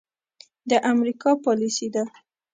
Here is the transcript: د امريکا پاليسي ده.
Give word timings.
د 0.69 0.71
امريکا 0.91 1.31
پاليسي 1.45 1.87
ده. 1.95 2.03